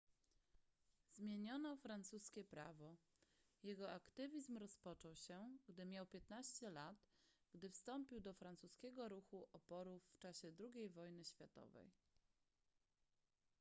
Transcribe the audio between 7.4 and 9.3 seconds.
gdy wstąpił do francuskiego